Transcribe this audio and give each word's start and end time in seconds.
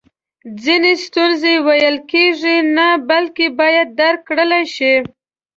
ځینې 0.63 0.91
ستونزی 1.05 1.55
ویل 1.65 1.97
کیږي 2.11 2.55
نه 2.75 2.87
بلکې 3.09 3.45
باید 3.59 3.87
درک 3.99 4.21
کړل 4.29 4.51
سي 4.75 4.93